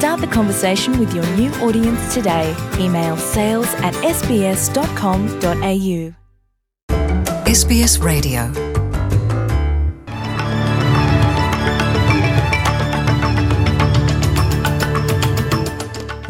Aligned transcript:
Start 0.00 0.22
the 0.22 0.26
conversation 0.28 0.98
with 0.98 1.14
your 1.14 1.26
new 1.36 1.50
audience 1.56 2.14
today. 2.14 2.56
Email 2.78 3.18
sales 3.18 3.68
at 3.84 3.92
sbs.com.au. 3.96 4.72
SBS 7.44 8.02
Radio. 8.02 8.69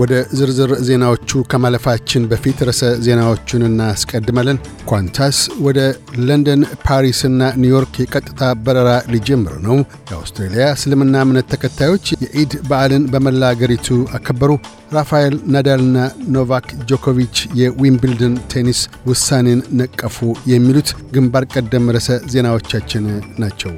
ወደ 0.00 0.12
ዝርዝር 0.38 0.70
ዜናዎቹ 0.86 1.40
ከማለፋችን 1.50 2.26
በፊት 2.30 2.58
ርዕሰ 2.68 2.82
ዜናዎቹን 3.06 3.62
እናስቀድመለን። 3.68 4.58
ኳንታስ 4.90 5.38
ወደ 5.66 5.78
ለንደን፣ 6.26 6.62
ፓሪስና 6.86 7.50
ኒውዮርክ 7.62 7.94
የቀጥታ 8.02 8.50
በረራ 8.64 8.90
ሊጀምር 9.12 9.54
ነው። 9.66 9.76
የአውስትሬልያ 10.10 10.66
እስልምና 10.76 11.22
እምነት 11.26 11.48
ተከታዮች 11.54 12.06
የኢድ 12.24 12.54
በዓልን 12.68 13.06
በመላ 13.12 13.52
አገሪቱ 13.52 13.88
አከበሩ። 14.16 14.50
ራፋኤል 14.92 15.36
ናዳልና 15.54 15.98
ኖቫክ 16.34 16.68
ጆኮቪች 16.88 17.36
የዊምብልድን 17.60 18.34
ቴኒስ 18.52 18.80
ውሳኔን 19.06 19.62
ነቀፉ። 19.80 20.18
የሚሉት 20.52 20.90
ግንባር 21.12 21.46
ቀደም 21.54 21.90
ርዕሰ 21.96 22.20
ዜናዎቻችን 22.34 23.04
ናቸው። 23.38 23.72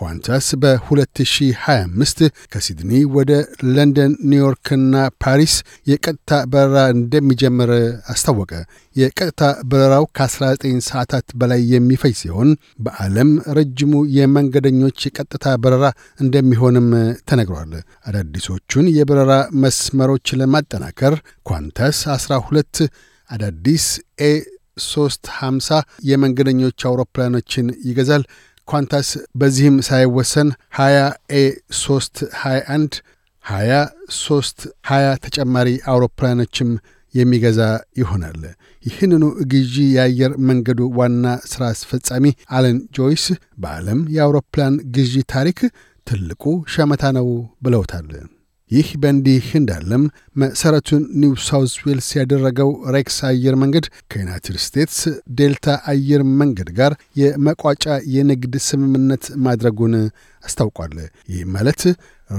ኳንታስ 0.00 0.46
በ2025 0.62 2.20
ከሲድኒ 2.52 2.92
ወደ 3.16 3.32
ለንደን፣ 3.70 4.12
ኒውዮርክና 4.30 4.94
ፓሪስ 5.22 5.54
የቀጥታ 5.90 6.40
በረራ 6.52 6.78
እንደሚጀምር 6.94 7.70
አስታወቀ። 8.12 8.52
የቀጥታ 8.96 9.42
በረራው 9.70 10.04
ከ19 10.18 10.64
ሰዓታት 10.88 11.26
በላይ 11.40 11.60
የሚፈጅ 11.72 12.14
ሲሆን 12.20 12.50
በዓለም 12.84 13.30
ረጅሙ 13.58 13.92
የመንገደኞች 14.16 14.98
የቀጥታ 15.06 15.56
በረራ 15.62 15.84
እንደሚሆንም 16.20 16.88
ተነግሯል። 17.30 17.74
አዳዲሶቹን 18.06 18.88
የበረራ 18.96 19.32
መስመሮች 19.64 20.28
ለማጠናከር 20.40 21.16
ኳንታስ 21.46 22.00
12 22.14 22.82
አዳዲስ 23.30 23.86
A 24.22 24.32
350 24.82 25.78
የመንገደኞች 26.10 26.78
አውሮፕላኖችን 26.88 27.66
ይገዛል። 27.88 28.22
ኳንታስ 28.70 29.08
በዚህም 29.40 29.76
ሳይወሰን 29.86 30.48
20 30.78 31.04
A 31.34 31.42
321 31.80 32.98
20 33.44 33.82
3 34.18 34.66
20 34.90 35.20
ተጨማሪ 35.26 35.68
አውሮፕላኖችም 35.92 36.70
የሚገዛ 37.14 37.60
ይሆናል። 38.00 38.42
ይህንኑ 38.84 39.22
ግዢ 39.52 39.74
የአየር 39.94 40.32
መንገዱ 40.48 40.80
ዋና 40.98 41.24
ሥራ 41.50 41.62
አስፈጻሚ 41.74 42.26
አለን 42.50 42.76
ጆይስ 42.96 43.24
በዓለም 43.58 44.02
የአውሮፕላን 44.14 44.76
ግዢ 44.96 45.14
ታሪክ 45.34 45.58
ትልቁ 46.06 46.44
ሸመታ 46.74 47.02
ነው 47.18 47.26
ብለውታል። 47.62 48.08
ይህ 48.70 48.88
በእንዲህ 49.00 49.46
እንዳለም 49.58 50.02
መሠረቱን 50.40 51.02
ኒው 51.20 51.32
ሳውዝ 51.46 51.72
ዌልስ 51.84 52.08
ያደረገው 52.18 52.70
ሬክስ 52.94 53.16
አየር 53.28 53.54
መንገድ 53.62 53.86
ከዩናይትድ 54.12 54.56
ስቴትስ 54.64 55.00
ዴልታ 55.38 55.76
አየር 55.92 56.22
መንገድ 56.40 56.70
ጋር 56.78 56.92
የመቋጫ 57.20 57.86
የንግድ 58.14 58.54
ስምምነት 58.68 59.26
ማድረጉን 59.46 59.94
አስታውቋል። 60.42 60.94
ይህ 61.32 61.42
ማለት 61.54 61.82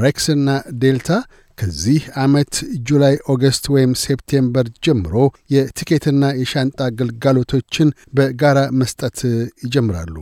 ሬክስና 0.01 0.49
ዴልታ 0.83 1.09
ከዚህ 1.57 2.03
ዓመት 2.21 2.53
ጁላይ፣ 2.89 3.15
ኦገስት 3.31 3.65
ወይም 3.73 3.91
ሴፕቴምበር 4.03 4.67
ጀምሮ 4.85 5.15
የቲኬትና 5.55 6.31
የሻንጣ 6.39 6.79
አገልግሎቶችን 6.89 7.89
በጋራ 8.17 8.59
መስጠት 8.81 9.19
ይጀምራሉ። 9.65 10.15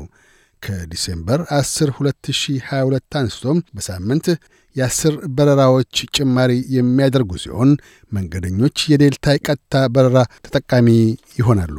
ከዲሴምበር 0.64 1.42
10 1.58 1.92
2022 2.00 3.18
አንስቶም 3.20 3.60
በሳምንት 3.76 4.26
የአስር 4.76 5.16
በረራዎች 5.36 5.96
ጭማሪ 6.16 6.52
የሚያደርጉ 6.76 7.32
ሲሆን 7.44 7.72
መንገደኞች 8.12 8.78
የዴልታ 8.92 9.34
የቀጥታ 9.36 9.86
በረራ 9.96 10.18
ተጠቃሚ 10.46 10.90
ይሆናሉ። 11.40 11.76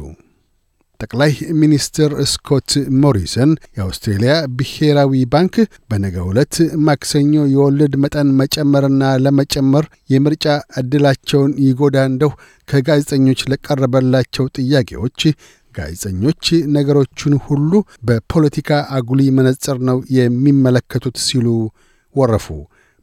ጠቅላይ 0.99 1.31
ሚኒስትር 1.61 2.11
ስኮት 2.31 2.71
ሞሪሰን 3.03 3.51
የአውስትሬልያ 3.77 4.33
ብሔራዊ 4.57 5.21
ባንክ 5.33 5.55
በነገ 5.89 6.15
ዕለት 6.27 6.55
ማክሰኞ 6.87 7.33
የወለድ 7.53 7.93
መጠን 8.03 8.29
መጨመርና 8.41 9.09
ለመጨመር 9.23 9.85
የምርጫ 10.13 10.45
ዕድላቸውን 10.81 11.53
ይጎዳ 11.65 12.03
እንደው 12.11 12.33
ከጋዜጠኞች 12.67 13.41
ለቀረበላቸው 13.51 14.51
ጥያቄዎች 14.59 15.19
ጋዜጠኞች 15.75 16.45
ነገሮቹን 16.75 17.35
ሁሉ 17.45 17.71
በፖለቲካ 18.07 18.69
አጉሊ 18.97 19.21
መነጽር 19.37 19.77
ነው 19.89 19.97
የሚመለከቱት 20.17 21.17
ሲሉ 21.25 21.47
ወረፉ። 22.15 22.47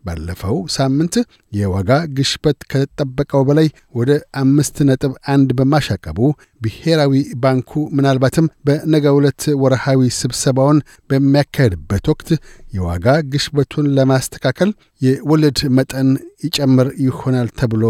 ባለፈው 0.08 0.56
ሳምንት 0.74 1.14
የዋጋ 1.52 1.90
ግሽበት 2.16 2.58
ከተጠበቀው 2.70 3.42
በላይ 3.48 3.68
ወደ 3.98 4.10
አምስት 4.40 4.76
ነጥብ 4.88 5.12
አንድ 5.32 5.50
በማሻቀቡ 5.58 6.18
ብሔራዊ 6.62 7.12
ባንኩ 7.42 7.72
ምናልባትም 7.96 8.46
በነገ 8.68 9.14
ዕለት 9.18 9.44
ወርሃዊ 9.62 10.00
ስብሰባውን 10.18 10.78
በሚያካሄድበት 11.10 12.06
ወቅት 12.12 12.30
የዋጋ 12.76 13.06
ግሽበቱን 13.32 13.92
ለማስተካከል 13.98 14.72
የወለድ 15.00 15.60
መጠን 15.78 16.10
ይጨምር 16.44 16.90
ይሆናል 17.04 17.50
ተብሎ 17.60 17.84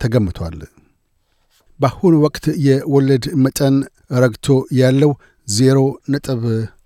ተገምቷል። 0.00 0.58
በአሁኑ 1.80 2.14
ወቅት 2.24 2.44
የወለድ 2.66 3.24
መጠን 3.44 3.76
ረግቶ 4.16 4.46
ያለው 4.80 5.12
ዜሮ 5.48 5.78
ነጥብ 6.08 6.42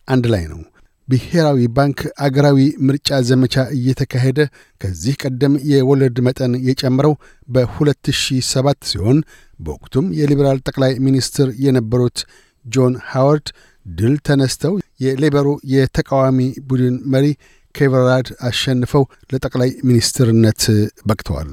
አንድ 0.09 0.27
ላይ 0.33 0.45
ነው። 0.53 0.61
ብሔራዊ 1.09 1.61
ባንክ 1.77 1.99
አገራዊ 2.25 2.59
ምርጫ 2.87 3.19
ዘመቻ 3.29 3.65
እየተካሄደ 3.77 4.39
ከዚህ 4.81 5.15
ቀደም 5.23 5.55
የወለድ 5.71 6.17
መጠን 6.27 6.55
የጨመረው 6.69 7.15
በ2007 7.49 8.89
ሲሆን 8.91 9.19
በወቅቱም 9.61 10.09
የሊበራል 10.19 10.59
ጠቅላይ 10.69 10.93
ሚኒስትር 11.07 11.51
የነበሩት 11.67 12.19
ጆን 12.65 12.95
ሃዋርድ 13.11 13.49
ድል 13.87 14.15
ተነስተው 14.29 14.75
የሌበሩ 15.01 15.49
የተቃዋሚ 15.73 16.39
ቡድን 16.69 16.97
መሪ 17.15 17.27
ኬቨን 17.75 18.02
ራድን 18.02 18.29
አሸንፈው 18.49 19.03
ለጠቅላይ 19.33 19.71
ሚኒስትርነት 19.89 20.63
በቅተዋል። 21.09 21.53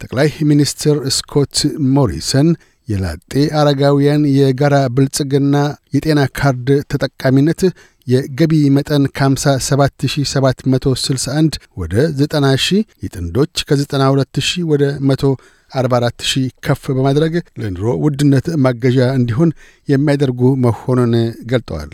ጠቅላይ 0.00 0.28
ሚኒስትር 0.50 0.96
ስኮት 1.16 1.56
ሞሪሰን 1.94 2.48
የላጤ 2.88 3.32
አረጋውያን 3.60 4.22
የጋራ 4.36 4.76
ብልጽግና 4.94 5.56
የጤና 5.94 6.20
ካርድ 6.38 6.68
ተጠቃሚነት 6.92 7.62
የገቢ 8.08 8.52
መጠን 8.76 9.02
ከ57761 9.16 11.58
ወደ 11.76 11.94
90 12.20 12.52
ሺህ 12.66 12.82
የጥንዶች 13.04 13.54
ከ92 13.68 14.40
ሺህ 14.48 14.62
ወደ 14.70 14.84
144 15.10 16.24
ሺህ 16.30 16.46
ከፍ 16.66 16.82
በማድረግ 16.96 17.32
ለኑሮ 17.62 17.86
ውድነት 18.04 18.46
ማገዣ 18.64 18.98
እንዲሆን 19.18 19.50
የሚያደርጉ 19.88 20.40
መሆኑን 20.64 21.12
ገልጠዋል። 21.52 21.92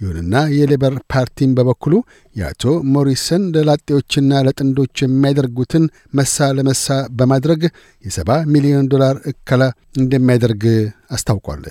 ይሁንና 0.00 0.34
የሌበር 0.54 0.94
ፓርቲም 1.12 1.50
በበኩሉ 1.56 1.94
የአቶ 2.36 2.62
ሞሪሰን 2.94 3.42
ለላጤዎችና 3.54 4.40
ለጥንዶች 4.46 4.94
የሚያደርጉትን 5.04 5.84
መሳ 6.18 6.36
ለመሳ 6.58 6.86
በማድረግ 7.18 7.60
የሰባ 8.04 8.30
ሚሊዮን 8.54 8.88
ዶላር 8.94 9.16
እከላ 9.32 9.62
እንደሚያደርግ 9.94 10.64
አስታውቋል። 11.10 11.62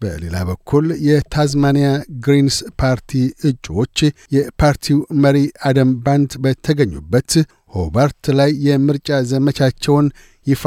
በሌላ 0.00 0.36
በኩል 0.48 0.86
የታዝማኒያ 1.06 1.88
ግሪንስ 2.24 2.56
ፓርቲ 2.80 3.12
እጩዎች 3.48 3.98
የፓርቲው 4.34 4.98
መሪ 5.24 5.38
አደም 5.68 5.90
ባንት 6.04 6.32
በተገኙበት 6.44 7.32
ሆባርት 7.74 8.26
ላይ 8.38 8.50
የምርጫ 8.66 9.18
ዘመቻቸውን 9.30 10.06
ይፋ 10.46 10.62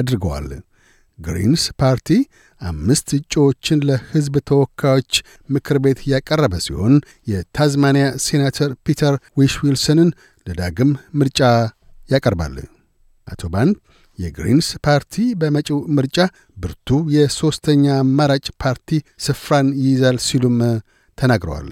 አድርገዋል። 0.00 0.48
ግሪንስ 1.18 1.64
ፓርቲ 1.80 2.08
አምስት 2.60 3.08
እጩዎችን 3.18 3.84
ለሕዝብ 3.88 4.34
ተወካዮች 4.48 5.12
ምክር 5.48 5.76
ቤት 5.84 6.00
ያቀረበ 6.12 6.54
ሲሆን 6.64 6.94
የታዝማኒያ 7.30 8.06
ሴናተር 8.24 8.70
ፒተር 8.86 9.14
ዊሽ 9.38 9.54
ዊልሰንን 9.64 10.10
ለዳግም 10.46 10.90
ምርጫ 11.20 11.40
ያቀርባል። 12.08 12.56
አቶ 13.26 13.42
ባንት 13.52 13.76
የግሪንስ 14.18 14.68
ፓርቲ 14.86 15.14
በመጪው 15.40 15.78
ምርጫ 15.96 16.18
ብርቱ 16.56 16.88
የሦስተኛ 17.14 17.84
አማራጭ 18.00 18.46
ፓርቲ 18.62 18.90
ስፍራን 19.24 19.70
ይይዛል 19.80 20.18
ሲሉም 20.26 20.58
ተናግረዋል። 21.18 21.70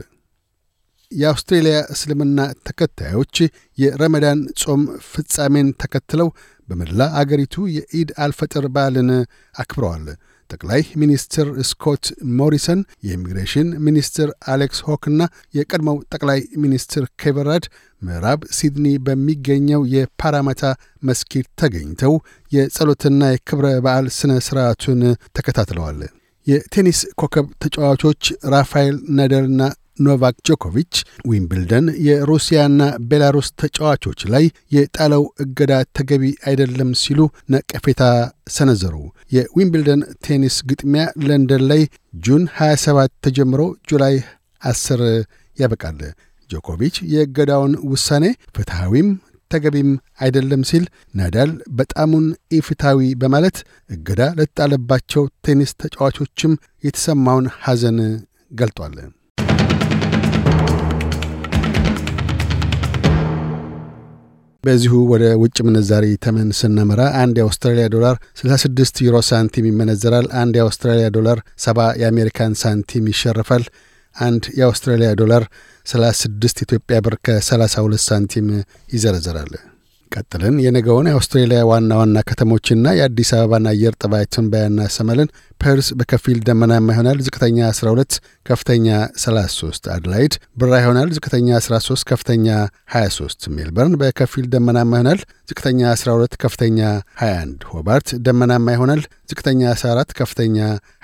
የአውስትሬልያ 1.13 1.79
እስልምና 1.95 2.39
ተከታዮች 2.67 3.37
የረመዳን 3.79 4.41
ጾም 4.61 4.83
ፍጻሜን 5.09 5.69
ተከትለው 5.83 6.29
በመላ 6.69 7.09
አገሪቱ 7.21 7.65
የኢድ 7.77 8.11
አልፈጥር 8.25 8.67
በዓልን 8.75 9.11
አክብረዋል። 9.55 10.07
ጠቅላይ 10.53 10.83
ሚኒስትር 11.01 11.49
ስኮት 11.69 12.05
ሞሪሰን፣ 12.39 12.81
የኢሚግሬሽን 13.07 13.69
ሚኒስትር 13.87 14.29
አሌክስ 14.49 14.81
ሆክና 14.87 15.21
የቀድሞው 15.55 15.99
ጠቅላይ 16.13 16.41
ሚኒስትር 16.63 17.05
ኬቨን 17.23 17.49
ራድ 17.49 17.67
ምዕራብ 18.03 18.41
ሲድኒ 18.57 18.87
በሚገኘው 19.07 19.83
የፓራማታ 19.95 20.63
መስጊድ 21.03 21.47
ተገኝተው 21.61 22.15
የጸሎትና 22.53 23.31
የክብረ 23.33 23.69
በዓል 23.85 24.09
ሥነ 24.19 24.35
ሥርዓቱን 24.47 25.03
ተከታትለዋል። 25.37 26.01
የቴኒስ 26.47 27.01
ኮከብ 27.15 27.47
ተጫዋቾች 27.63 28.23
ራፋኤል 28.53 28.97
ናዳልና 29.19 29.61
ኖቫክ 30.05 30.37
ጆኮቪች 30.49 30.95
ዊምብልደን 31.31 31.87
የሩሲያና 32.07 32.81
ቤላሩስ 33.11 33.49
ተጫዋቾች 33.63 34.21
ላይ 34.35 34.45
የጣለው 34.77 35.25
እገዳ 35.45 35.73
ተገቢ 35.99 36.33
አይደለም 36.49 36.91
ሲሉ 37.03 37.21
ነቀፌታ 37.55 38.03
ሰነዘሩ። 38.51 38.95
የዊምብልደን 39.33 40.03
ቴኒስ 40.27 40.57
ግጥሚያ 40.71 41.05
ለንደን 41.27 41.65
ላይ 41.73 41.83
ጁን 42.25 42.45
27 42.59 43.15
ተጀምሮ 43.27 43.61
ጁላይ 43.91 44.17
10 44.63 45.05
ያበቃል። 45.59 46.01
ጆኮቪች 46.51 46.97
የእገዳውን 47.13 47.75
ውሳኔ 47.91 48.25
ፍትሐዊም 48.57 49.09
ተገቢም 49.51 49.91
አይደለም 50.21 50.63
ሲል 50.69 50.85
ናዳል 51.15 51.51
በጣሙን 51.79 52.27
ኢፍትሐዊ 52.59 53.09
በማለት 53.23 53.57
እገዳ 53.91 54.23
ለተጣለባቸው 54.39 55.25
ቴኒስ 55.47 55.73
ተጫዋቾችም 55.83 56.55
የተሰማውን 56.85 57.49
ሐዘን 57.63 57.99
ገልጧል። 58.53 58.97
በዚሁ 64.65 64.95
ወደ 65.13 65.25
ውጭ 65.41 65.57
ምንዛሪ 65.67 66.05
ተመን 66.25 66.51
ስናመራ 66.59 67.01
አንድ 67.23 67.37
የአውስትራሊያ 67.39 67.87
ዶላር 67.95 68.17
66 68.41 69.03
ዩሮ 69.07 69.17
ሳንቲም 69.29 69.67
ይመነዘራል። 69.71 70.29
አንድ 70.43 70.57
የአውስትራሊያ 70.59 71.09
ዶላር 71.17 71.39
70 71.65 71.89
የአሜሪካን 72.03 72.55
ሳንቲም 72.63 73.11
ይሸርፋል። 73.13 73.65
አንድ 74.17 74.45
የአውስትራሊያ 74.59 75.11
ዶላር 75.21 75.45
36 75.87 76.65
ኢትዮጵያ 76.67 76.99
ብር 77.07 77.17
ከ32 77.27 78.09
ሳንቲም 78.09 78.49
ይዘረዘራል። 78.93 79.53
ቀጥለን 80.13 80.57
የነገውን 80.63 81.07
የአውስትሬሊያ 81.09 81.61
ዋና 81.69 81.91
ዋና 81.99 82.19
ከተሞችና 82.29 82.87
የአዲስ 82.97 83.31
አበባን 83.37 83.67
አየር 83.71 83.95
ጠባይ 84.03 84.25
ትንበያ 84.35 84.65
እናሰማለን። 84.71 85.29
ፐርስ 85.61 85.89
በከፊል 85.99 86.39
ደመናማ 86.47 86.87
ይሆናል። 86.95 87.19
ዝቅተኛ 87.27 87.59
12፣ 87.73 88.17
ከፍተኛ 88.47 88.87
33። 89.19 89.89
አድላይድ 89.95 90.33
ብራ 90.61 90.73
ይሆናል። 90.83 91.11
ዝቅተኛ 91.17 91.49
13፣ 91.61 92.05
ከፍተኛ 92.11 92.47
23። 92.95 93.49
ሜልበርን 93.57 93.95
በከፊል 94.03 94.47
ደመናማ 94.55 94.93
ይሆናል። 94.95 95.21
ዝቅተኛ 95.51 95.81
12፣ 95.97 96.37
ከፍተኛ 96.45 96.81
21። 97.23 97.69
ሆባርት 97.73 98.11
ደመናማ 98.27 98.67
ይሆናል። 98.77 99.03
ዝቅተኛ 99.31 99.63
14፣ 99.75 100.17
ከፍተኛ 100.21 100.59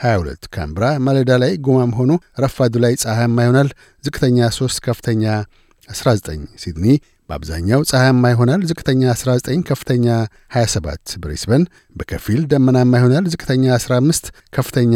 22። 0.05 0.51
ካምብራ 0.57 0.87
ማለዳ 1.07 1.31
ላይ 1.45 1.55
ጉማም 1.67 1.95
ሆኖ 2.01 2.13
ረፋዱ 2.45 2.75
ላይ 2.87 2.97
ፀሐያማ 3.05 3.39
ይሆናል። 3.47 3.71
ዝቅተኛ 4.05 4.51
3፣ 4.57 4.83
ከፍተኛ 4.87 5.25
19። 5.89 6.43
ሲድኒ 6.63 6.87
በአብዛኛው 7.29 7.81
ፀሐያማ 7.91 8.25
ይሆናል። 8.33 8.61
ዝቅተኛ 8.69 9.03
19፣ 9.15 9.65
ከፍተኛ 9.69 10.07
27። 10.55 11.17
ብሪስበን 11.23 11.65
በከፊል 11.97 12.41
ደመናማ 12.53 12.93
ይሆናል። 13.01 13.27
ዝቅተኛ 13.33 13.65
15፣ 13.79 14.25
ከፍተኛ 14.57 14.95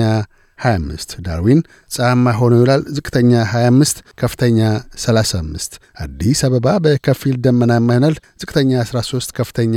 25። 0.58 1.14
ዳርዊን 1.26 1.60
ፀሐያማ 1.90 2.32
ሆኖ 2.38 2.52
ይውላል። 2.58 2.82
ዝቅተኛ 2.96 3.32
25፣ 3.52 4.02
ከፍተኛ 4.20 4.58
35። 4.96 5.72
አዲስ 6.04 6.40
አበባ 6.48 6.66
በከፊል 6.84 7.36
ደመናማ 7.46 7.88
ይሆናል። 7.92 8.16
ዝቅተኛ 8.42 8.70
13፣ 8.84 9.34
ከፍተኛ 9.38 9.76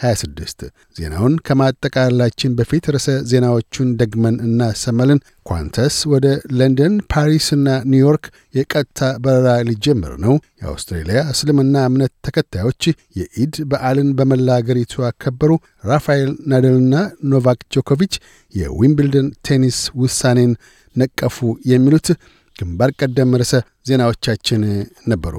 26። 0.00 0.66
ዜናውን 0.96 1.34
ከማጠቃላችን 1.46 2.56
በፊት 2.58 2.86
ርዕሰ 2.94 3.08
ዜናዎቹን 3.30 3.90
ደግመን 4.00 4.36
እናሰማለን። 4.46 5.22
ኳንተስ 5.46 5.96
ወደ 6.12 6.26
ለንደን፣ 6.58 6.94
ፓሪስና 7.12 7.66
ኒውዮርክ 7.90 8.24
የቀጥታ 8.54 9.08
በረራ 9.24 9.48
ሊጀምር 9.68 10.12
ነው። 10.24 10.34
የአውስትሬልያ 10.60 11.20
እስልምና 11.32 11.84
እምነት 11.88 12.12
ተከታዮች 12.26 12.82
የኢድ 13.18 13.54
በዓልን 13.70 14.08
በመላ 14.18 14.56
አገሪቱ 14.60 15.04
አከበሩ። 15.08 15.52
ራፋኤል 15.84 16.32
ናደልና 16.52 16.94
ኖቫክ 17.32 17.60
ጆኮቪች 17.76 18.14
የዊምብልደን 18.54 19.28
ቴኒስ 19.48 19.78
ውሳኔን 20.02 20.52
ነቀፉ። 20.96 21.38
የሚሉት 21.72 22.08
ግንባር 22.56 22.90
ቀደም 23.00 23.36
ርዕሰ 23.40 23.54
ዜናዎቻችን 23.88 24.62
ነበሩ። 25.08 25.34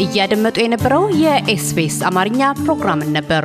እያደመጡ 0.00 0.56
የነበረው 0.62 1.04
የኤስቢኤስ 1.22 1.98
አማርኛ 2.08 2.40
ፕሮግራምን 2.62 3.12
ነበር። 3.16 3.44